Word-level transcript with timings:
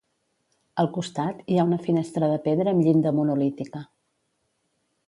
Al 0.83 0.89
costat, 0.95 1.43
hi 1.55 1.59
ha 1.59 1.65
una 1.69 1.79
finestra 1.89 2.31
de 2.33 2.41
pedra 2.49 2.75
amb 2.75 2.89
llinda 2.89 3.13
monolítica. 3.21 3.85